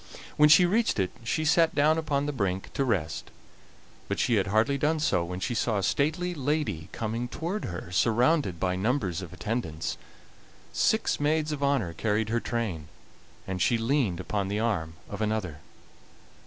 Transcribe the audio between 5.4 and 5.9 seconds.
saw a